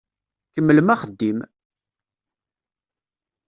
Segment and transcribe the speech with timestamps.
[0.53, 1.39] Kemmlem axeddim!